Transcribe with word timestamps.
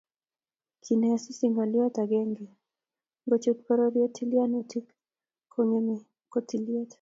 Kinai 0.83 1.13
Asisi 1.15 1.45
ngolyot 1.51 1.95
agenge, 2.03 2.45
ngochut 3.25 3.57
boriet 3.65 4.11
tilyanutik 4.15 4.85
konekiomee 5.51 5.99
ko 6.31 6.37
tilyet 6.47 6.89